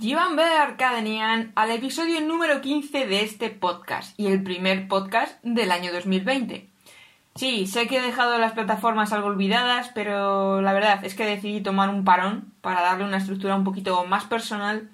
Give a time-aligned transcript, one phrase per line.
[0.00, 5.92] Bienvenido Arcadenian al episodio número 15 de este podcast y el primer podcast del año
[5.92, 6.66] 2020.
[7.34, 11.60] Sí, sé que he dejado las plataformas algo olvidadas, pero la verdad es que decidí
[11.60, 14.88] tomar un parón para darle una estructura un poquito más personal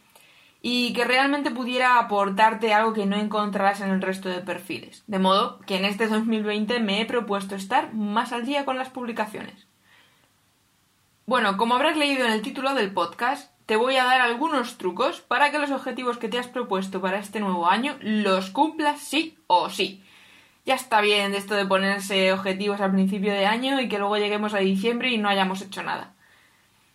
[0.61, 5.04] y que realmente pudiera aportarte algo que no encontrarás en el resto de perfiles.
[5.07, 8.91] De modo que en este 2020 me he propuesto estar más al día con las
[8.91, 9.68] publicaciones.
[11.27, 15.20] Bueno, como habrás leído en el título del podcast, te voy a dar algunos trucos
[15.20, 19.36] para que los objetivos que te has propuesto para este nuevo año los cumplas sí
[19.48, 20.02] o sí.
[20.64, 24.16] Ya está bien de esto de ponerse objetivos al principio de año y que luego
[24.16, 26.14] lleguemos a diciembre y no hayamos hecho nada.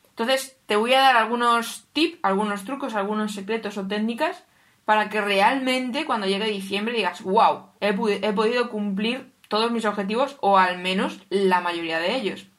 [0.10, 4.44] Entonces, te voy a dar algunos tips, algunos trucos, algunos secretos o técnicas
[4.86, 10.38] para que realmente cuando llegue diciembre digas, wow, he, he podido cumplir todos mis objetivos
[10.42, 12.51] o al menos la mayoría de ellos.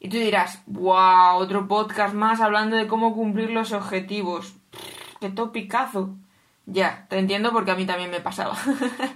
[0.00, 4.54] Y tú dirás, wow, otro podcast más hablando de cómo cumplir los objetivos.
[5.20, 6.14] ¡Qué topicazo!
[6.64, 8.56] Ya, te entiendo porque a mí también me pasaba.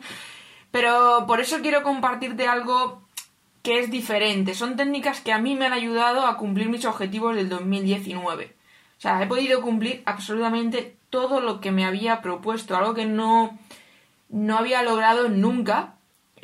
[0.71, 3.03] Pero por eso quiero compartirte algo
[3.63, 4.55] que es diferente.
[4.55, 8.55] Son técnicas que a mí me han ayudado a cumplir mis objetivos del 2019.
[8.99, 13.59] O sea, he podido cumplir absolutamente todo lo que me había propuesto, algo que no,
[14.29, 15.94] no había logrado nunca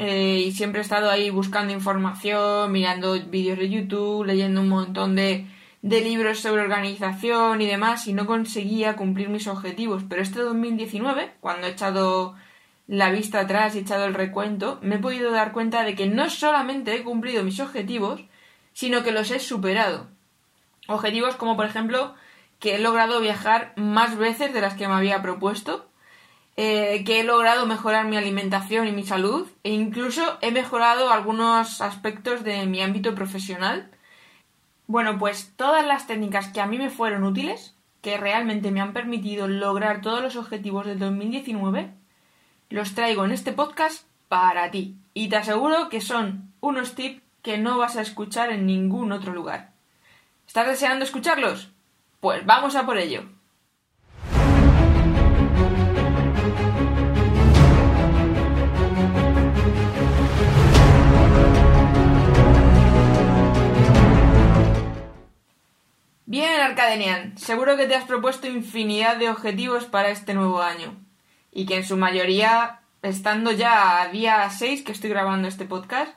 [0.02, 5.14] eh, y siempre he estado ahí buscando información, mirando vídeos de YouTube, leyendo un montón
[5.14, 5.46] de,
[5.82, 10.02] de libros sobre organización y demás y no conseguía cumplir mis objetivos.
[10.08, 12.34] Pero este 2019, cuando he echado
[12.86, 16.06] la vista atrás y he echado el recuento, me he podido dar cuenta de que
[16.06, 18.22] no solamente he cumplido mis objetivos,
[18.72, 20.06] sino que los he superado.
[20.88, 22.14] Objetivos como por ejemplo
[22.58, 25.89] que he logrado viajar más veces de las que me había propuesto,
[26.62, 31.80] eh, que he logrado mejorar mi alimentación y mi salud e incluso he mejorado algunos
[31.80, 33.90] aspectos de mi ámbito profesional.
[34.86, 38.92] Bueno, pues todas las técnicas que a mí me fueron útiles, que realmente me han
[38.92, 41.94] permitido lograr todos los objetivos del 2019,
[42.68, 44.96] los traigo en este podcast para ti.
[45.14, 49.32] Y te aseguro que son unos tips que no vas a escuchar en ningún otro
[49.32, 49.72] lugar.
[50.46, 51.70] ¿Estás deseando escucharlos?
[52.20, 53.39] Pues vamos a por ello.
[66.70, 70.94] Arcadenian, seguro que te has propuesto infinidad de objetivos para este nuevo año.
[71.50, 76.14] Y que en su mayoría, estando ya a día 6 que estoy grabando este podcast,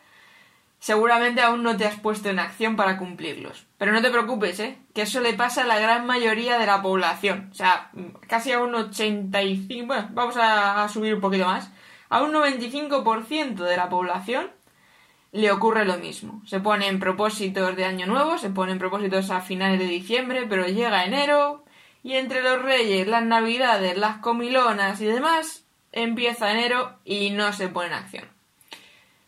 [0.78, 3.66] seguramente aún no te has puesto en acción para cumplirlos.
[3.80, 4.78] Pero no te preocupes, ¿eh?
[4.94, 7.50] Que eso le pasa a la gran mayoría de la población.
[7.52, 7.90] O sea,
[8.28, 11.72] casi a un 85, bueno, vamos a, a subir un poquito más.
[12.10, 14.52] A un 95% de la población
[15.34, 16.42] le ocurre lo mismo.
[16.46, 21.06] Se ponen propósitos de año nuevo, se ponen propósitos a finales de diciembre, pero llega
[21.06, 21.66] enero
[22.04, 27.68] y entre los reyes, las navidades, las comilonas y demás, empieza enero y no se
[27.68, 28.26] pone en acción.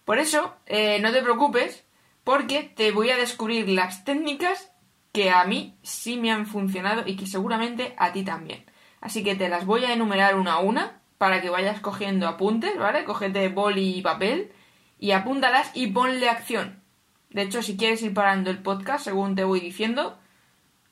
[0.05, 1.83] Por eso, eh, no te preocupes,
[2.23, 4.71] porque te voy a descubrir las técnicas
[5.11, 8.63] que a mí sí me han funcionado y que seguramente a ti también.
[9.01, 12.77] Así que te las voy a enumerar una a una para que vayas cogiendo apuntes,
[12.77, 13.05] ¿vale?
[13.05, 14.51] Cógete boli y papel
[14.99, 16.81] y apúntalas y ponle acción.
[17.29, 20.17] De hecho, si quieres ir parando el podcast, según te voy diciendo,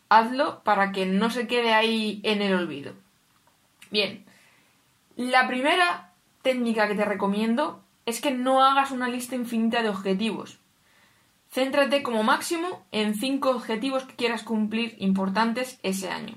[0.09, 2.93] hazlo para que no se quede ahí en el olvido.
[3.91, 4.25] Bien,
[5.15, 10.59] la primera técnica que te recomiendo es que no hagas una lista infinita de objetivos.
[11.51, 16.35] Céntrate como máximo en cinco objetivos que quieras cumplir importantes ese año.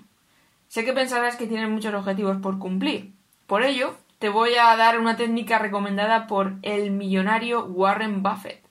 [0.69, 3.12] Sé que pensarás que tienes muchos objetivos por cumplir.
[3.47, 8.65] Por ello, te voy a dar una técnica recomendada por el millonario Warren Buffett.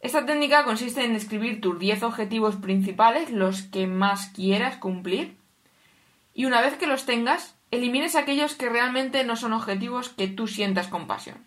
[0.00, 5.36] Esta técnica consiste en escribir tus 10 objetivos principales, los que más quieras cumplir,
[6.34, 10.46] y una vez que los tengas, elimines aquellos que realmente no son objetivos que tú
[10.46, 11.38] sientas compasión.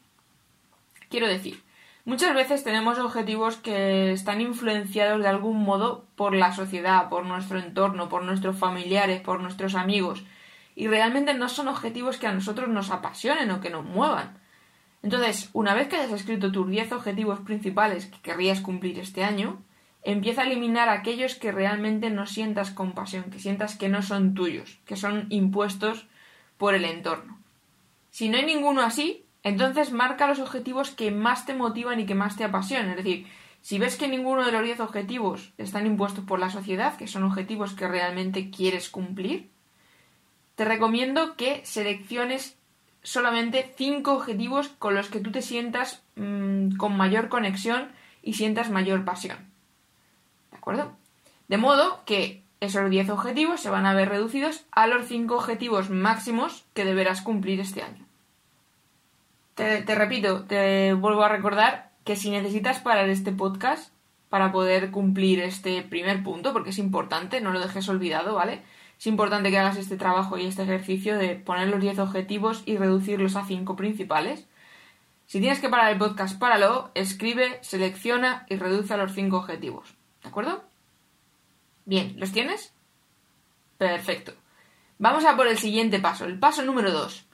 [1.09, 1.61] Quiero decir,
[2.03, 7.57] muchas veces tenemos objetivos que están influenciados de algún modo por la sociedad, por nuestro
[7.59, 10.23] entorno, por nuestros familiares, por nuestros amigos,
[10.75, 14.39] y realmente no son objetivos que a nosotros nos apasionen o que nos muevan.
[15.03, 19.61] Entonces, una vez que hayas escrito tus 10 objetivos principales que querrías cumplir este año,
[20.03, 24.79] empieza a eliminar aquellos que realmente no sientas compasión, que sientas que no son tuyos,
[24.85, 26.07] que son impuestos
[26.57, 27.39] por el entorno.
[28.11, 32.15] Si no hay ninguno así, entonces marca los objetivos que más te motivan y que
[32.15, 32.91] más te apasionan.
[32.91, 33.27] Es decir,
[33.61, 37.23] si ves que ninguno de los 10 objetivos están impuestos por la sociedad, que son
[37.23, 39.49] objetivos que realmente quieres cumplir,
[40.61, 42.55] te recomiendo que selecciones
[43.01, 47.91] solamente cinco objetivos con los que tú te sientas mmm, con mayor conexión
[48.21, 49.39] y sientas mayor pasión.
[50.51, 50.91] ¿De acuerdo?
[51.47, 55.89] De modo que esos 10 objetivos se van a ver reducidos a los 5 objetivos
[55.89, 58.05] máximos que deberás cumplir este año.
[59.55, 63.91] Te, repito, te vuelvo a recordar que si necesitas parar este podcast
[64.29, 68.61] para poder cumplir este primer punto, porque es importante, no lo dejes olvidado, ¿vale?
[69.01, 72.77] Es importante que hagas este trabajo y este ejercicio de poner los 10 objetivos y
[72.77, 74.45] reducirlos a 5 principales.
[75.25, 79.95] Si tienes que parar el podcast, páralo, escribe, selecciona y reduce a los 5 objetivos.
[80.21, 80.63] ¿De acuerdo?
[81.85, 82.75] Bien, ¿los tienes?
[83.79, 84.33] Perfecto.
[84.99, 87.25] Vamos a por el siguiente paso, el paso número 2.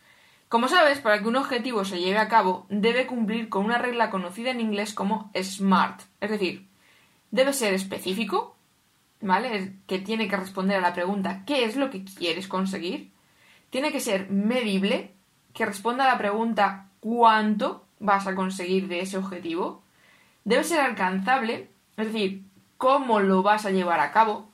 [0.48, 4.10] Como sabes, para que un objetivo se lleve a cabo, debe cumplir con una regla
[4.10, 6.04] conocida en inglés como SMART.
[6.22, 6.66] Es decir,
[7.32, 8.57] debe ser específico,
[9.22, 9.76] ¿vale?
[9.88, 13.12] Que tiene que responder a la pregunta ¿qué es lo que quieres conseguir?
[13.70, 15.14] Tiene que ser medible,
[15.54, 19.84] que responda a la pregunta ¿cuánto vas a conseguir de ese objetivo?
[20.44, 22.44] Debe ser alcanzable, es decir,
[22.78, 24.50] cómo lo vas a llevar a cabo,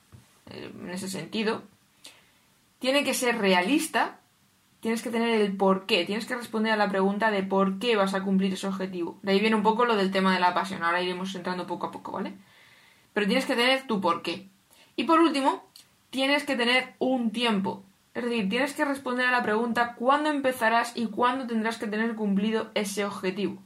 [0.50, 1.62] eh, en ese sentido.
[2.78, 4.18] Tiene que ser realista,
[4.80, 7.96] tienes que tener el por qué, tienes que responder a la pregunta de por qué
[7.96, 9.18] vas a cumplir ese objetivo.
[9.22, 11.86] De ahí viene un poco lo del tema de la pasión, ahora iremos entrando poco
[11.86, 12.34] a poco, ¿vale?
[13.12, 14.50] Pero tienes que tener tu por qué.
[14.96, 15.64] Y por último,
[16.10, 17.82] tienes que tener un tiempo.
[18.14, 22.14] Es decir, tienes que responder a la pregunta cuándo empezarás y cuándo tendrás que tener
[22.14, 23.58] cumplido ese objetivo.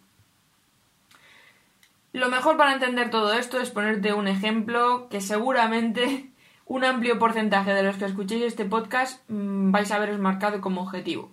[2.15, 6.31] Lo mejor para entender todo esto es ponerte un ejemplo que seguramente
[6.67, 10.83] un amplio porcentaje de los que escuchéis este podcast mm, vais a veros marcado como
[10.83, 11.31] objetivo.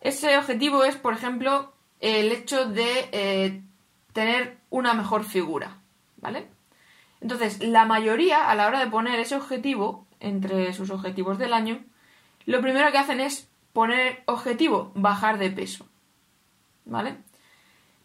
[0.00, 3.62] Ese objetivo es, por ejemplo, el hecho de eh,
[4.12, 5.78] tener una mejor figura,
[6.16, 6.48] ¿vale?
[7.26, 11.80] Entonces, la mayoría, a la hora de poner ese objetivo entre sus objetivos del año,
[12.44, 15.88] lo primero que hacen es poner objetivo, bajar de peso,
[16.84, 17.16] ¿vale?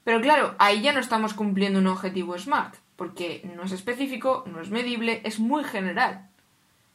[0.03, 4.59] Pero claro, ahí ya no estamos cumpliendo un objetivo SMART, porque no es específico, no
[4.59, 6.27] es medible, es muy general.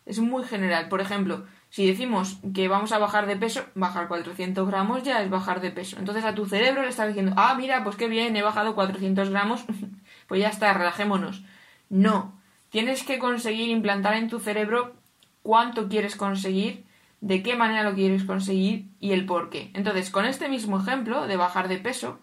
[0.04, 0.88] Es muy general.
[0.88, 5.30] Por ejemplo, si decimos que vamos a bajar de peso, bajar 400 gramos ya es
[5.30, 5.96] bajar de peso.
[6.00, 9.30] Entonces a tu cerebro le estás diciendo, ah, mira, pues qué bien, he bajado 400
[9.30, 9.64] gramos,
[10.26, 11.44] pues ya está, relajémonos.
[11.88, 12.38] No,
[12.70, 14.94] tienes que conseguir implantar en tu cerebro
[15.42, 16.84] cuánto quieres conseguir,
[17.20, 19.70] de qué manera lo quieres conseguir y el por qué.
[19.74, 22.20] Entonces, con este mismo ejemplo de bajar de peso,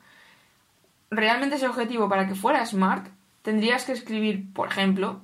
[1.09, 3.07] realmente ese objetivo para que fuera smart,
[3.41, 5.21] tendrías que escribir, por ejemplo,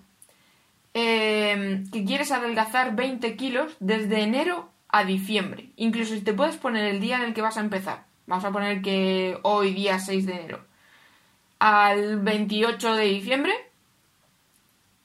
[0.94, 5.70] em, que quieres adelgazar 20 kilos desde enero a diciembre.
[5.76, 8.06] Incluso si te puedes poner el día en el que vas a empezar.
[8.28, 10.66] Vamos a poner que hoy día 6 de enero.
[11.60, 13.54] Al 28 de diciembre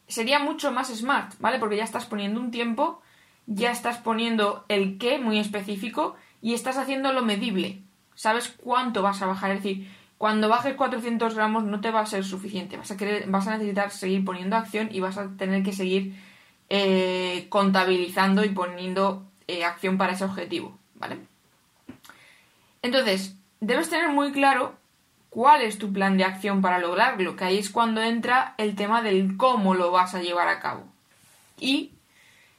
[0.07, 1.59] sería mucho más smart, ¿vale?
[1.59, 3.03] Porque ya estás poniendo un tiempo,
[3.47, 7.83] ya estás poniendo el qué muy específico y estás haciendo lo medible.
[8.15, 9.51] Sabes cuánto vas a bajar.
[9.51, 12.77] Es decir, cuando bajes 400 gramos no te va a ser suficiente.
[12.77, 16.15] Vas a, querer, vas a necesitar seguir poniendo acción y vas a tener que seguir
[16.69, 21.19] eh, contabilizando y poniendo eh, acción para ese objetivo, ¿vale?
[22.83, 24.77] Entonces, debes tener muy claro
[25.35, 29.03] cuál es tu plan de acción para lograrlo, que ahí es cuando entra el tema
[29.03, 30.85] del cómo lo vas a llevar a cabo.
[31.59, 31.91] Y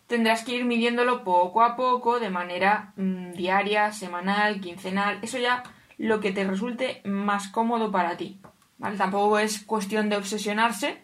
[0.08, 5.64] tendrás que ir midiéndolo poco a poco, de manera mm, diaria, semanal, quincenal, eso ya
[5.98, 8.42] lo que te resulte más cómodo para ti.
[8.78, 8.98] ¿vale?
[8.98, 10.98] Tampoco es cuestión de obsesionarse,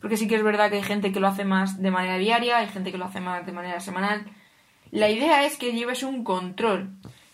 [0.00, 2.56] porque sí que es verdad que hay gente que lo hace más de manera diaria,
[2.56, 4.24] hay gente que lo hace más de manera semanal.
[4.90, 6.88] La idea es que lleves un control,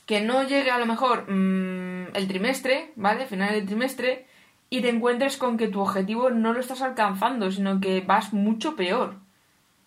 [0.07, 3.27] que no llegue a lo mejor mm, el trimestre, ¿vale?
[3.27, 4.27] Final del trimestre,
[4.69, 8.77] y te encuentres con que tu objetivo no lo estás alcanzando, sino que vas mucho
[8.77, 9.17] peor.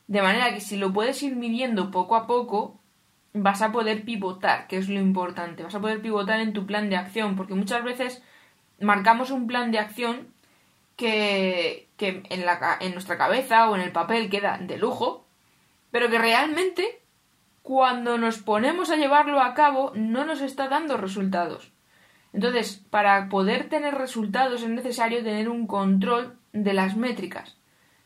[0.07, 2.79] De manera que si lo puedes ir midiendo poco a poco,
[3.33, 5.63] vas a poder pivotar, que es lo importante.
[5.63, 8.23] Vas a poder pivotar en tu plan de acción, porque muchas veces
[8.79, 10.29] marcamos un plan de acción
[10.95, 15.25] que, que en, la, en nuestra cabeza o en el papel queda de lujo,
[15.91, 17.01] pero que realmente
[17.61, 21.71] cuando nos ponemos a llevarlo a cabo no nos está dando resultados.
[22.33, 27.55] Entonces, para poder tener resultados es necesario tener un control de las métricas.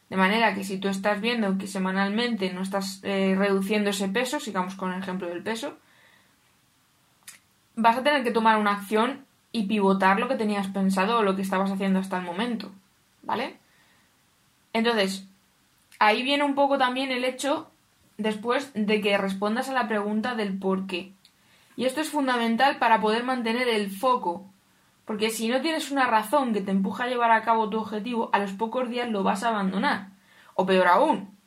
[0.10, 4.40] De manera que si tú estás viendo que semanalmente no estás eh, reduciendo ese peso,
[4.40, 5.78] sigamos con el ejemplo del peso,
[7.76, 11.36] vas a tener que tomar una acción y pivotar lo que tenías pensado o lo
[11.36, 12.72] que estabas haciendo hasta el momento.
[13.24, 13.58] ¿Vale?
[14.74, 15.28] Entonces,
[16.00, 17.70] ahí viene un poco también el hecho
[18.18, 21.12] después de que respondas a la pregunta del por qué.
[21.76, 24.54] Y esto es fundamental para poder mantener el foco
[25.06, 28.30] porque si no tienes una razón que te empuja a llevar a cabo tu objetivo,
[28.32, 30.10] a los pocos días lo vas a abandonar.
[30.56, 31.38] O peor aún,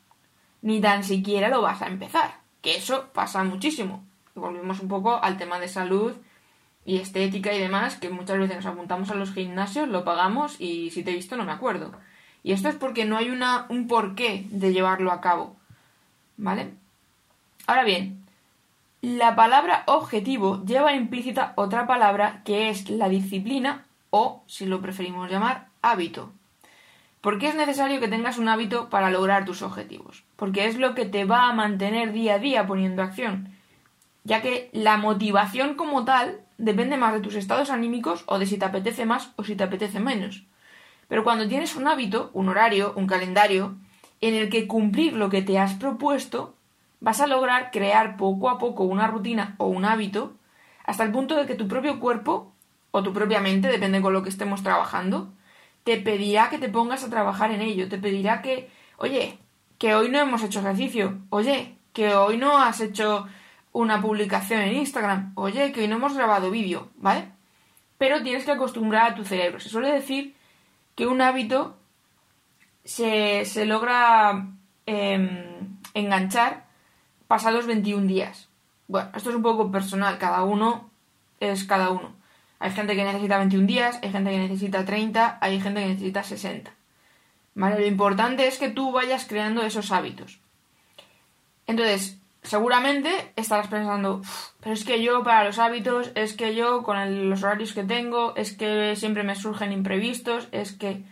[0.61, 2.39] ni tan siquiera lo vas a empezar.
[2.61, 4.03] Que eso pasa muchísimo.
[4.35, 6.13] Volvemos un poco al tema de salud
[6.85, 10.91] y estética y demás, que muchas veces nos apuntamos a los gimnasios, lo pagamos y
[10.91, 11.91] si te he visto no me acuerdo.
[12.43, 15.55] Y esto es porque no hay una, un porqué de llevarlo a cabo.
[16.37, 16.75] ¿Vale?
[17.65, 18.23] Ahora bien,
[19.01, 25.29] la palabra objetivo lleva implícita otra palabra que es la disciplina o, si lo preferimos
[25.29, 26.31] llamar, hábito.
[27.21, 30.23] ¿Por qué es necesario que tengas un hábito para lograr tus objetivos?
[30.35, 33.49] Porque es lo que te va a mantener día a día poniendo acción,
[34.23, 38.57] ya que la motivación como tal depende más de tus estados anímicos o de si
[38.57, 40.43] te apetece más o si te apetece menos.
[41.07, 43.75] Pero cuando tienes un hábito, un horario, un calendario,
[44.21, 46.56] en el que cumplir lo que te has propuesto
[46.99, 50.35] vas a lograr crear poco a poco una rutina o un hábito
[50.83, 52.53] hasta el punto de que tu propio cuerpo
[52.91, 55.33] o tu propia mente, depende con lo que estemos trabajando,
[55.83, 59.37] te pedirá que te pongas a trabajar en ello, te pedirá que, oye,
[59.77, 63.27] que hoy no hemos hecho ejercicio, oye, que hoy no has hecho
[63.71, 67.29] una publicación en Instagram, oye, que hoy no hemos grabado vídeo, ¿vale?
[67.97, 69.59] Pero tienes que acostumbrar a tu cerebro.
[69.59, 70.35] Se suele decir
[70.95, 71.77] que un hábito
[72.83, 74.47] se, se logra
[74.85, 76.66] em, enganchar
[77.27, 78.49] pasados 21 días.
[78.87, 80.89] Bueno, esto es un poco personal, cada uno
[81.39, 82.15] es cada uno.
[82.59, 86.23] Hay gente que necesita 21 días, hay gente que necesita 30, hay gente que necesita
[86.23, 86.71] 60.
[87.55, 87.79] ¿Vale?
[87.79, 90.39] Lo importante es que tú vayas creando esos hábitos.
[91.67, 94.21] Entonces, seguramente estarás pensando,
[94.61, 98.35] pero es que yo para los hábitos, es que yo con los horarios que tengo,
[98.35, 101.03] es que siempre me surgen imprevistos, es que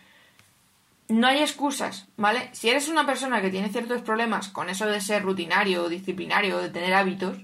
[1.08, 2.50] no hay excusas, ¿vale?
[2.54, 6.70] Si eres una persona que tiene ciertos problemas con eso de ser rutinario, disciplinario, de
[6.70, 7.38] tener hábitos,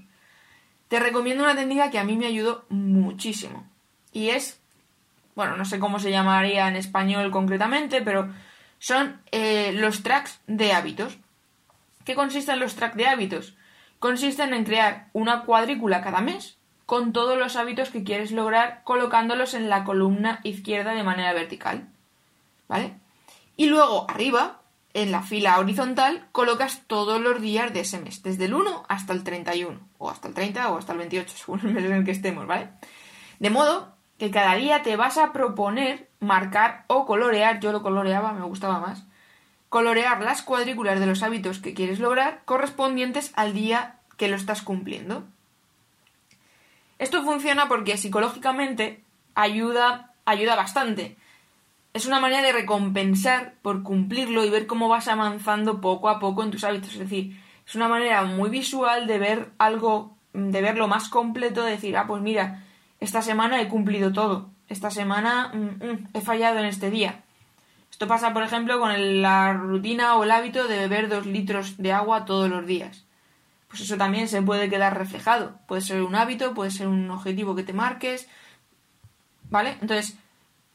[0.88, 3.66] te recomiendo una técnica que a mí me ayudó muchísimo.
[4.12, 4.60] Y es,
[5.34, 8.32] bueno, no sé cómo se llamaría en español concretamente, pero
[8.78, 11.16] son eh, los tracks de hábitos.
[12.04, 13.54] ¿Qué consisten los tracks de hábitos?
[14.00, 19.54] Consisten en crear una cuadrícula cada mes con todos los hábitos que quieres lograr colocándolos
[19.54, 21.88] en la columna izquierda de manera vertical.
[22.68, 22.96] ¿Vale?
[23.56, 24.60] Y luego arriba,
[24.94, 29.12] en la fila horizontal, colocas todos los días de ese mes, desde el 1 hasta
[29.12, 32.04] el 31, o hasta el 30 o hasta el 28, según el mes en el
[32.04, 32.70] que estemos, ¿vale?
[33.38, 38.32] De modo que cada día te vas a proponer marcar o colorear, yo lo coloreaba,
[38.32, 39.04] me gustaba más,
[39.68, 44.62] colorear las cuadrículas de los hábitos que quieres lograr correspondientes al día que lo estás
[44.62, 45.24] cumpliendo.
[46.98, 49.02] Esto funciona porque psicológicamente
[49.34, 51.16] ayuda, ayuda bastante
[51.92, 56.42] es una manera de recompensar por cumplirlo y ver cómo vas avanzando poco a poco
[56.42, 56.94] en tus hábitos.
[56.94, 61.72] Es decir, es una manera muy visual de ver algo, de verlo más completo, de
[61.72, 62.64] decir, ah, pues mira,
[63.00, 67.22] esta semana he cumplido todo, esta semana mm, mm, he fallado en este día.
[67.90, 71.92] Esto pasa, por ejemplo, con la rutina o el hábito de beber dos litros de
[71.92, 73.04] agua todos los días.
[73.68, 75.58] Pues eso también se puede quedar reflejado.
[75.66, 78.28] Puede ser un hábito, puede ser un objetivo que te marques.
[79.50, 79.76] ¿Vale?
[79.80, 80.16] Entonces,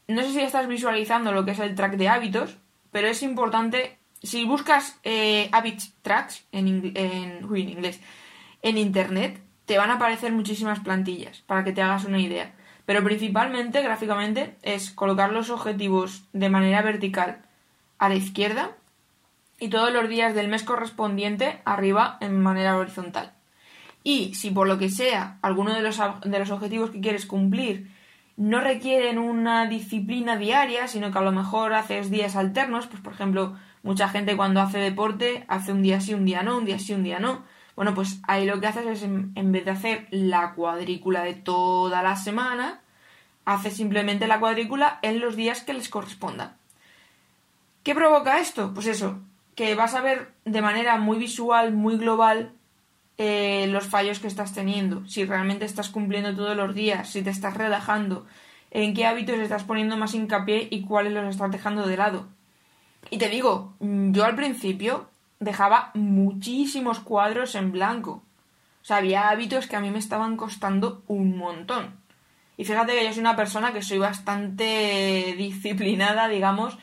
[0.08, 2.58] no sé si estás visualizando lo que es el track de hábitos,
[2.92, 8.02] pero es importante, si buscas eh, habit tracks en, inglés,
[8.62, 12.54] en internet, te van a aparecer muchísimas plantillas para que te hagas una idea.
[12.86, 17.42] Pero principalmente, gráficamente, es colocar los objetivos de manera vertical
[17.98, 18.72] a la izquierda
[19.60, 23.34] y todos los días del mes correspondiente arriba en manera horizontal.
[24.04, 27.92] Y si por lo que sea alguno de los, de los objetivos que quieres cumplir
[28.38, 33.14] no requieren una disciplina diaria, sino que a lo mejor haces días alternos, pues por
[33.14, 36.80] ejemplo, mucha gente cuando hace deporte hace un día sí, un día no, un día
[36.80, 37.44] sí, un día no.
[37.76, 42.02] Bueno, pues ahí lo que haces es, en, vez de hacer la cuadrícula de toda
[42.04, 42.82] la semana,
[43.46, 46.58] haces simplemente la cuadrícula en los días que les corresponda.
[47.84, 48.74] ¿Qué provoca esto?
[48.74, 49.20] Pues eso,
[49.56, 52.52] que vas a ver de manera muy visual, muy global,
[53.18, 57.30] eh, los fallos que estás teniendo, si realmente estás cumpliendo todos los días, si te
[57.30, 58.26] estás relajando,
[58.72, 62.28] en qué hábitos estás poniendo más hincapié y cuáles los estás dejando de lado.
[63.10, 65.10] Y te digo, yo al principio
[65.40, 68.24] dejaba muchísimos cuadros en blanco.
[68.82, 71.96] O sea, había hábitos que a mí me estaban costando un montón.
[72.58, 76.78] Y fíjate que yo soy una persona que soy bastante disciplinada, digamos,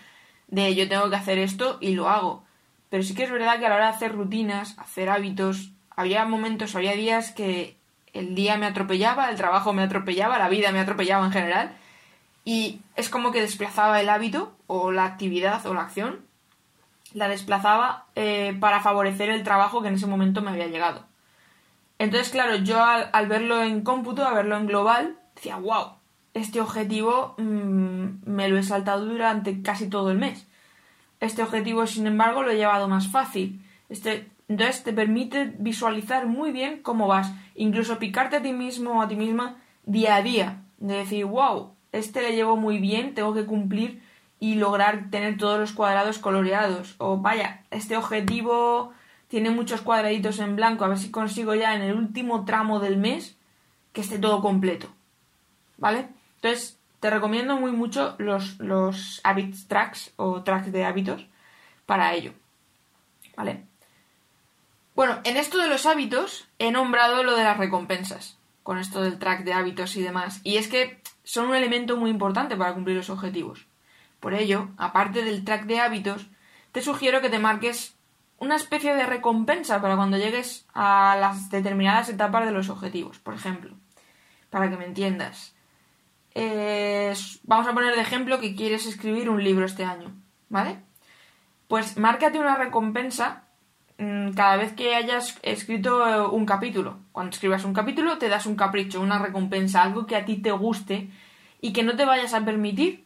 [0.49, 2.45] de yo tengo que hacer esto y lo hago.
[2.91, 6.24] Pero sí que es verdad que a la hora de hacer rutinas, hacer hábitos, había
[6.24, 7.76] momentos, había días que
[8.12, 11.76] el día me atropellaba, el trabajo me atropellaba, la vida me atropellaba en general,
[12.44, 16.20] y es como que desplazaba el hábito o la actividad o la acción,
[17.12, 21.04] la desplazaba eh, para favorecer el trabajo que en ese momento me había llegado.
[21.98, 25.94] Entonces, claro, yo al, verlo en cómputo, a verlo en global, decía, wow,
[26.34, 30.46] este objetivo mm, me lo he saltado durante casi todo el mes.
[31.20, 33.64] Este objetivo, sin embargo, lo he llevado más fácil.
[33.88, 39.02] Este entonces te permite visualizar muy bien cómo vas, incluso picarte a ti mismo o
[39.02, 43.34] a ti misma día a día, de decir, wow, este le llevo muy bien, tengo
[43.34, 44.02] que cumplir
[44.40, 48.92] y lograr tener todos los cuadrados coloreados, o vaya, este objetivo
[49.28, 52.98] tiene muchos cuadraditos en blanco, a ver si consigo ya en el último tramo del
[52.98, 53.36] mes
[53.92, 54.88] que esté todo completo.
[55.78, 56.08] ¿Vale?
[56.36, 61.26] Entonces, te recomiendo muy mucho los, los habit tracks o tracks de hábitos
[61.86, 62.32] para ello.
[63.36, 63.64] ¿Vale?
[64.94, 69.18] Bueno, en esto de los hábitos he nombrado lo de las recompensas, con esto del
[69.18, 70.40] track de hábitos y demás.
[70.44, 73.66] Y es que son un elemento muy importante para cumplir los objetivos.
[74.20, 76.26] Por ello, aparte del track de hábitos,
[76.70, 77.96] te sugiero que te marques
[78.38, 83.18] una especie de recompensa para cuando llegues a las determinadas etapas de los objetivos.
[83.18, 83.74] Por ejemplo,
[84.50, 85.54] para que me entiendas,
[87.42, 90.14] vamos a poner de ejemplo que quieres escribir un libro este año,
[90.48, 90.80] ¿vale?
[91.68, 93.43] Pues márcate una recompensa
[93.96, 96.98] cada vez que hayas escrito eh, un capítulo.
[97.12, 100.50] Cuando escribas un capítulo te das un capricho, una recompensa, algo que a ti te
[100.52, 101.10] guste
[101.60, 103.04] y que no te vayas a permitir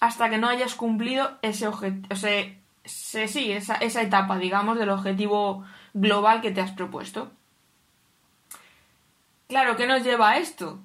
[0.00, 2.44] hasta que no hayas cumplido ese objetivo, o sea,
[2.84, 5.64] sí, esa, esa etapa, digamos, del objetivo
[5.94, 7.30] global que te has propuesto.
[9.48, 10.80] Claro, ¿qué nos lleva a esto?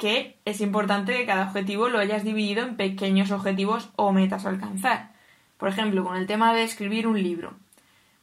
[0.00, 4.48] que es importante que cada objetivo lo hayas dividido en pequeños objetivos o metas a
[4.48, 5.10] alcanzar.
[5.58, 7.52] Por ejemplo, con el tema de escribir un libro.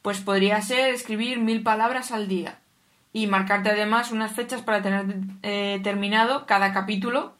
[0.02, 2.60] Pues podría ser escribir mil palabras al día
[3.12, 5.06] y marcarte además unas fechas para tener
[5.42, 7.34] eh, terminado cada capítulo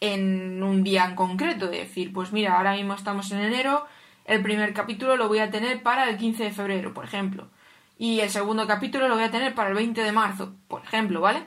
[0.00, 1.68] en un día en concreto.
[1.68, 3.86] De decir, pues mira, ahora mismo estamos en enero,
[4.24, 7.48] el primer capítulo lo voy a tener para el 15 de febrero, por ejemplo.
[7.98, 11.20] Y el segundo capítulo lo voy a tener para el 20 de marzo, por ejemplo,
[11.20, 11.44] ¿vale?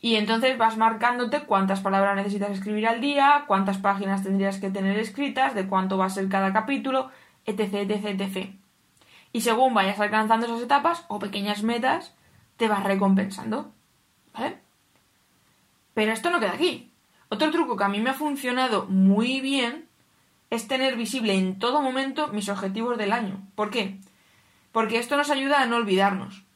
[0.00, 4.98] Y entonces vas marcándote cuántas palabras necesitas escribir al día, cuántas páginas tendrías que tener
[4.98, 7.10] escritas, de cuánto va a ser cada capítulo,
[7.44, 8.50] etc, etc, etc.
[9.32, 12.14] Y según vayas alcanzando esas etapas o pequeñas metas,
[12.56, 13.72] te vas recompensando.
[14.32, 14.58] ¿Vale?
[15.94, 16.90] Pero esto no queda aquí.
[17.28, 19.88] Otro truco que a mí me ha funcionado muy bien
[20.50, 23.40] es tener visible en todo momento mis objetivos del año.
[23.54, 23.98] ¿Por qué?
[24.72, 26.46] Porque esto nos ayuda a no olvidarnos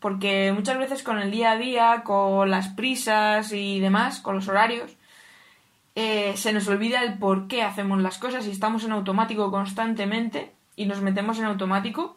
[0.00, 4.48] porque muchas veces con el día a día, con las prisas y demás, con los
[4.48, 4.96] horarios,
[5.94, 10.52] eh, se nos olvida el por qué hacemos las cosas y estamos en automático constantemente
[10.74, 12.16] y nos metemos en automático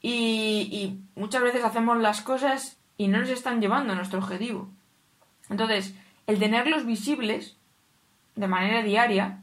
[0.00, 4.68] y, muchas veces hacemos las cosas y no nos están llevando a nuestro objetivo.
[5.48, 5.94] Entonces,
[6.26, 7.56] el tenerlos visibles
[8.36, 9.40] de manera diaria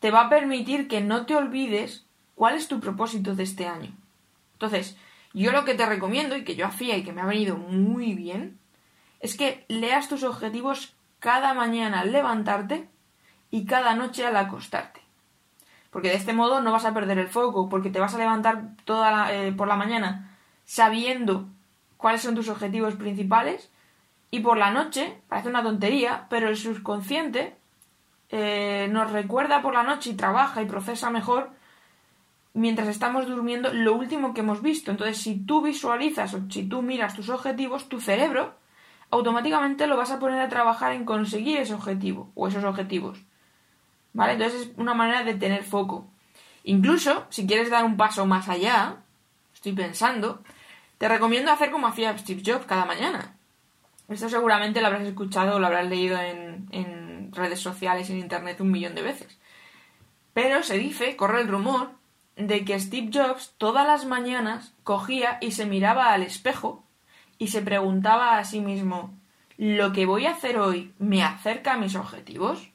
[0.00, 3.92] te va a permitir que no te olvides cuál es tu propósito de este año.
[4.54, 4.96] Entonces,
[5.32, 8.14] yo lo que te recomiendo y que yo hacía y que me ha venido muy
[8.14, 8.58] bien
[9.20, 12.88] es que leas tus objetivos cada mañana al levantarte
[13.50, 15.01] y cada noche al acostarte.
[15.92, 18.62] Porque de este modo no vas a perder el foco, porque te vas a levantar
[18.84, 21.46] toda eh, por la mañana sabiendo
[21.96, 23.70] cuáles son tus objetivos principales
[24.30, 27.54] y por la noche, parece una tontería, pero el subconsciente
[28.30, 31.50] eh, nos recuerda por la noche y trabaja y procesa mejor
[32.54, 34.90] mientras estamos durmiendo lo último que hemos visto.
[34.90, 38.54] Entonces, si tú visualizas o si tú miras tus objetivos, tu cerebro
[39.10, 43.22] automáticamente lo vas a poner a trabajar en conseguir ese objetivo o esos objetivos.
[44.12, 44.34] ¿Vale?
[44.34, 46.06] Entonces es una manera de tener foco.
[46.64, 48.96] Incluso, si quieres dar un paso más allá,
[49.54, 50.42] estoy pensando,
[50.98, 53.34] te recomiendo hacer como hacía Steve Jobs cada mañana.
[54.08, 58.60] Esto seguramente lo habrás escuchado o lo habrás leído en, en redes sociales en internet
[58.60, 59.38] un millón de veces.
[60.34, 61.90] Pero se dice, corre el rumor,
[62.36, 66.84] de que Steve Jobs todas las mañanas cogía y se miraba al espejo
[67.38, 69.14] y se preguntaba a sí mismo
[69.58, 72.71] ¿lo que voy a hacer hoy me acerca a mis objetivos?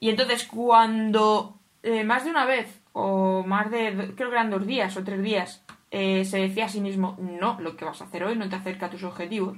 [0.00, 4.66] Y entonces cuando eh, más de una vez o más de creo que eran dos
[4.66, 8.04] días o tres días eh, se decía a sí mismo no, lo que vas a
[8.04, 9.56] hacer hoy no te acerca a tus objetivos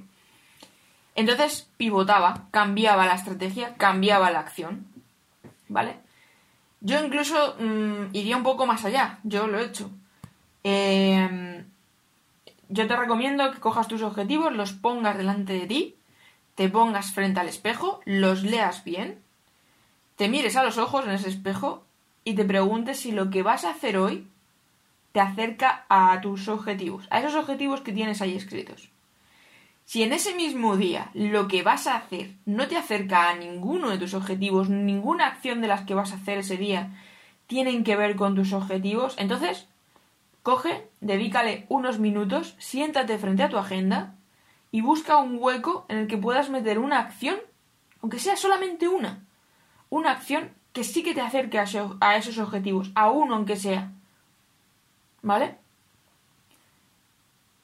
[1.15, 4.85] entonces pivotaba, cambiaba la estrategia, cambiaba la acción
[5.67, 5.97] ¿vale?
[6.81, 9.89] Yo incluso mm, iría un poco más allá, yo lo he hecho.
[10.63, 11.65] Em,
[12.69, 15.95] yo te recomiendo que cojas tus objetivos, los pongas delante de ti,
[16.55, 19.22] te pongas frente al espejo, los leas bien,
[20.15, 21.83] te mires a los ojos en ese espejo
[22.23, 24.27] y te preguntes si lo que vas a hacer hoy
[25.11, 28.89] te acerca a tus objetivos, a esos objetivos que tienes ahí escritos.
[29.85, 33.89] Si en ese mismo día lo que vas a hacer no te acerca a ninguno
[33.89, 36.91] de tus objetivos, ninguna acción de las que vas a hacer ese día
[37.47, 39.67] tienen que ver con tus objetivos, entonces
[40.41, 44.15] coge, dedícale unos minutos, siéntate frente a tu agenda
[44.71, 47.37] y busca un hueco en el que puedas meter una acción,
[48.01, 49.23] aunque sea solamente una,
[49.93, 53.91] una acción que sí que te acerque a esos objetivos, a uno aunque sea.
[55.21, 55.57] ¿Vale?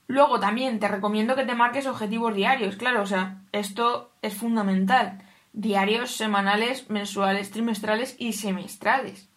[0.06, 5.24] Luego también te recomiendo que te marques objetivos diarios, claro, o sea, esto es fundamental.
[5.54, 9.28] Diarios, semanales, mensuales, trimestrales y semestrales.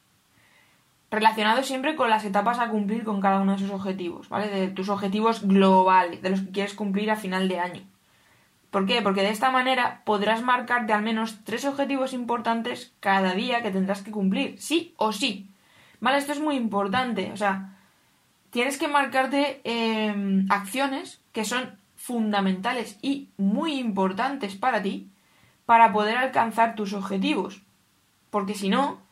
[1.11, 4.49] relacionado siempre con las etapas a cumplir con cada uno de esos objetivos, ¿vale?
[4.49, 7.83] De tus objetivos globales, de los que quieres cumplir a final de año.
[8.73, 9.03] ¿Por qué?
[9.03, 14.01] Porque de esta manera podrás marcarte al menos tres objetivos importantes cada día que tendrás
[14.01, 15.51] que cumplir, sí o sí.
[16.01, 16.17] ¿Vale?
[16.17, 17.77] Esto es muy importante, o sea,
[18.49, 25.11] tienes que marcarte em, acciones que son fundamentales y muy importantes para ti
[25.67, 27.61] para poder alcanzar tus objetivos.
[28.31, 29.03] Porque si no,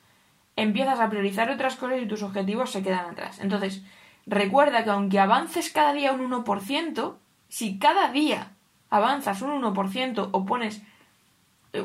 [0.56, 3.38] empiezas a priorizar otras cosas y tus objetivos se quedan atrás.
[3.40, 3.82] Entonces,
[4.24, 7.16] recuerda que aunque avances cada día un 1%,
[7.50, 8.52] si cada día
[8.90, 10.82] avanzas un 1% o pones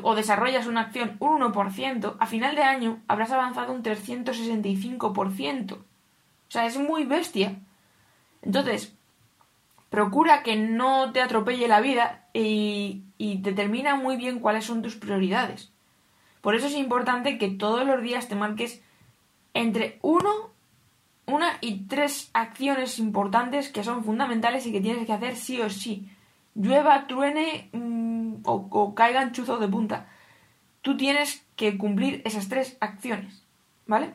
[0.02, 5.72] o desarrollas una acción un 1%, a final de año habrás avanzado un 365%.
[5.74, 5.84] O
[6.48, 7.54] sea, es muy bestia.
[8.42, 8.94] Entonces,
[9.90, 14.96] procura que no te atropelle la vida y, y determina muy bien cuáles son tus
[14.96, 15.70] prioridades.
[16.40, 18.82] Por eso es importante que todos los días te marques
[19.54, 20.50] entre uno,
[21.26, 25.70] una y tres acciones importantes que son fundamentales y que tienes que hacer sí o
[25.70, 26.08] sí.
[26.56, 30.08] Llueva, truene mm, o, caigan chuzos de punta.
[30.82, 33.44] Tú tienes que cumplir esas tres acciones,
[33.86, 34.14] ¿vale?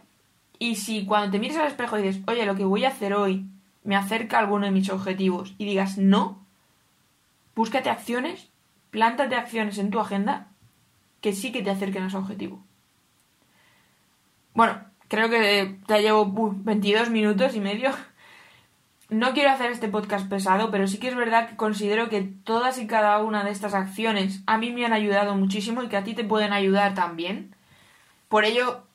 [0.57, 3.13] Y si cuando te mires al espejo y dices, oye, lo que voy a hacer
[3.13, 3.45] hoy
[3.83, 6.45] me acerca a alguno de mis objetivos y digas no,
[7.55, 8.49] búscate acciones,
[8.89, 10.47] plántate acciones en tu agenda
[11.19, 12.63] que sí que te acerquen a ese objetivo.
[14.53, 17.91] Bueno, creo que ya llevo 22 minutos y medio.
[19.11, 22.77] No quiero hacer este podcast pesado, pero sí que es verdad que considero que todas
[22.77, 26.05] y cada una de estas acciones a mí me han ayudado muchísimo y que a
[26.05, 27.53] ti te pueden ayudar también.
[28.29, 28.85] Por ello,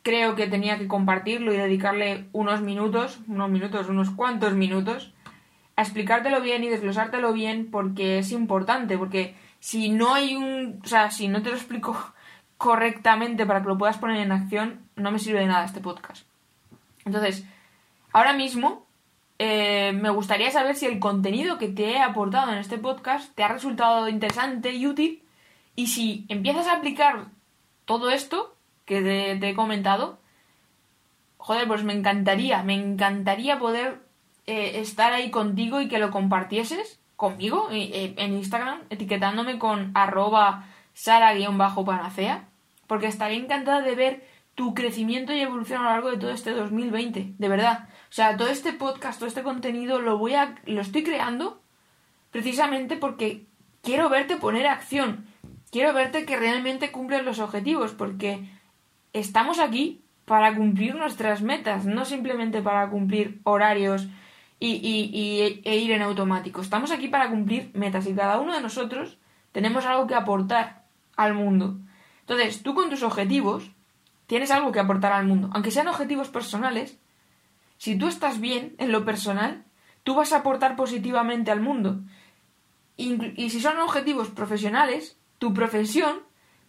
[0.00, 5.12] creo que tenía que compartirlo y dedicarle unos minutos, unos minutos, unos cuantos minutos,
[5.76, 10.80] a explicártelo bien y desglosártelo bien porque es importante, porque si no hay un.
[10.82, 12.14] O sea, si no te lo explico
[12.56, 16.26] correctamente para que lo puedas poner en acción, no me sirve de nada este podcast.
[17.04, 17.44] Entonces,
[18.14, 18.85] ahora mismo
[19.38, 23.44] eh, me gustaría saber si el contenido que te he aportado en este podcast te
[23.44, 25.22] ha resultado interesante y útil.
[25.74, 27.26] Y si empiezas a aplicar
[27.84, 30.18] todo esto que te, he comentado,
[31.36, 34.00] joder, pues me encantaría, me encantaría poder
[34.46, 40.66] eh, estar ahí contigo y que lo compartieses conmigo eh, en Instagram, etiquetándome con arroba
[40.94, 42.48] sara-panacea,
[42.86, 46.52] porque estaré encantada de ver tu crecimiento y evolución a lo largo de todo este
[46.52, 47.88] 2020, de verdad.
[48.08, 51.60] O sea, todo este podcast, todo este contenido lo voy a lo estoy creando
[52.30, 53.46] precisamente porque
[53.82, 55.26] quiero verte poner acción.
[55.70, 58.48] Quiero verte que realmente cumples los objetivos porque
[59.12, 64.08] estamos aquí para cumplir nuestras metas, no simplemente para cumplir horarios
[64.58, 66.60] y, y, e ir en automático.
[66.60, 69.18] Estamos aquí para cumplir metas y cada uno de nosotros
[69.52, 70.84] tenemos algo que aportar
[71.16, 71.78] al mundo.
[72.20, 73.70] Entonces, tú con tus objetivos
[74.26, 75.50] tienes algo que aportar al mundo.
[75.52, 76.98] Aunque sean objetivos personales,
[77.78, 79.64] si tú estás bien en lo personal,
[80.02, 82.00] tú vas a aportar positivamente al mundo.
[82.96, 86.20] Y, si son objetivos profesionales, tu profesión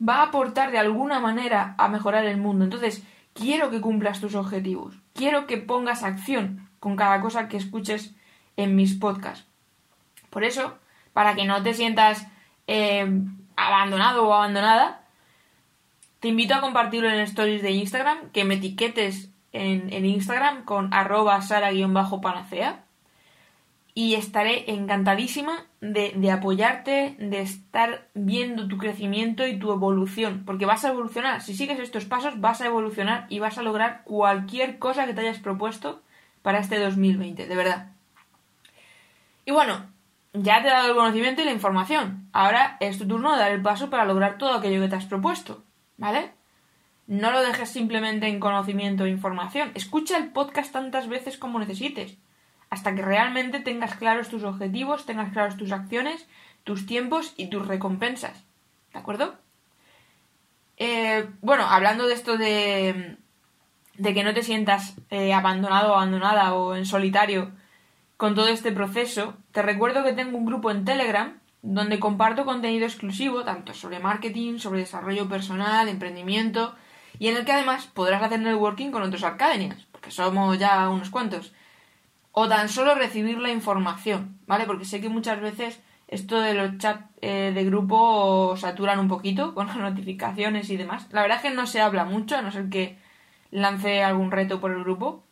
[0.08, 2.66] va a aportar de alguna manera a mejorar el mundo.
[2.66, 4.96] Entonces, quiero que cumplas tus objetivos.
[5.14, 8.14] Quiero que pongas acción con cada cosa que escuches
[8.58, 9.48] en mis podcasts.
[10.30, 10.78] Por eso,
[11.14, 12.28] para que no te sientas
[12.68, 13.08] eh,
[13.56, 15.06] abandonado o abandonada,
[16.20, 21.42] te invito a compartirlo en stories de Instagram, que me etiquetes en, Instagram con arroba
[21.42, 22.84] sara-panacea
[23.94, 30.68] y estaré encantadísima de, de, apoyarte, de estar viendo tu crecimiento y tu evolución, porque
[30.68, 31.42] vas a evolucionar.
[31.42, 35.22] Si sigues estos pasos, vas a evolucionar y vas a lograr cualquier cosa que te
[35.22, 36.04] hayas propuesto
[36.44, 37.92] para este 2020, de verdad.
[39.46, 39.88] Y bueno,
[40.34, 42.30] ya te he dado el conocimiento y la información.
[42.34, 45.06] Ahora es tu turno de dar el paso para lograr todo aquello que te has
[45.06, 45.64] propuesto,
[45.98, 46.37] ¿vale?
[47.08, 49.72] No lo dejes simplemente en conocimiento e información.
[49.76, 52.18] Escucha el podcast tantas veces como necesites,
[52.70, 56.28] hasta que realmente tengas claros tus objetivos, tengas claros tus acciones,
[56.66, 58.44] tus tiempos y tus recompensas.
[58.92, 59.36] ¿De acuerdo?
[60.76, 63.16] Eh, bueno, hablando de esto de,
[63.98, 67.52] de que no te sientas eh, abandonado o abandonada o en solitario
[68.18, 72.86] con todo este proceso, te recuerdo que tengo un grupo en Telegram donde comparto contenido
[72.86, 76.76] exclusivo tanto sobre marketing, sobre desarrollo personal, emprendimiento
[77.20, 81.10] y en el que además podrás hacer networking con otros academias, porque somos ya unos
[81.10, 81.54] cuantos.
[82.32, 84.66] O tan solo recibir la información, ¿vale?
[84.66, 89.54] Porque sé que muchas veces esto de los chats eh, de grupo saturan un poquito
[89.56, 91.08] con las notificaciones y demás.
[91.12, 92.98] La verdad es que no se habla mucho, a no ser que
[93.52, 95.24] lance algún reto por el grupo.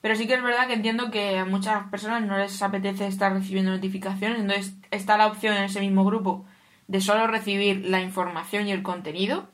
[0.00, 3.32] Pero sí que es verdad que entiendo que a muchas personas no les apetece estar
[3.32, 6.46] recibiendo notificaciones, entonces está la opción en ese mismo grupo
[6.86, 9.48] de solo recibir la información y el contenido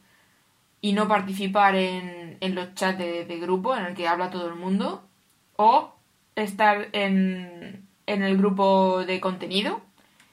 [0.84, 4.48] y no participar en, en los chats de, de grupo en el que habla todo
[4.48, 5.08] el mundo,
[5.56, 5.94] o
[6.36, 9.80] estar en, en el grupo de contenido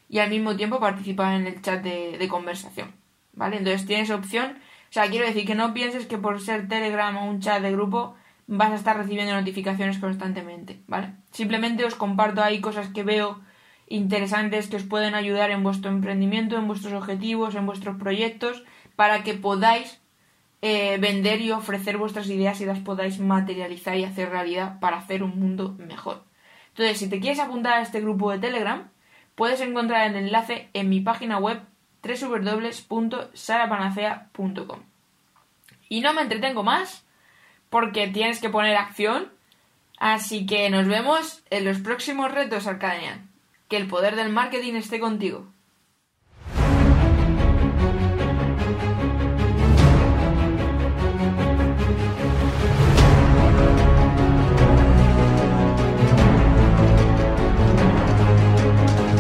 [0.10, 2.92] y al mismo tiempo participar en el chat de, de conversación,
[3.32, 3.60] ¿vale?
[3.60, 4.58] Entonces tienes opción,
[4.90, 7.72] o sea, quiero decir que no pienses que por ser Telegram o un chat de
[7.72, 11.14] grupo vas a estar recibiendo notificaciones constantemente, ¿vale?
[11.32, 13.40] Simplemente os comparto ahí cosas que veo
[13.88, 18.66] interesantes que os pueden ayudar en vuestro emprendimiento, en vuestros objetivos, en vuestros proyectos,
[18.98, 20.01] para que podáis
[20.62, 25.24] eh, vender y ofrecer vuestras ideas y las podáis materializar y hacer realidad para hacer
[25.24, 26.24] un mundo mejor.
[26.70, 28.90] Entonces, si te quieres apuntar a este grupo de Telegram,
[29.36, 31.62] puedes encontrar el enlace en mi página web
[32.04, 34.80] www.sarapanacea.com.
[35.90, 37.04] Y no me entretengo más
[37.70, 39.30] porque tienes que poner acción.
[39.98, 43.30] Así que nos vemos en los próximos retos Arcadian.
[43.68, 45.48] Que el poder del marketing esté contigo.